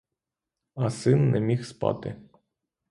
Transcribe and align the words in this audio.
А 0.75 0.89
син 0.89 1.29
не 1.31 1.39
міг 1.39 1.65
спати. 1.65 2.21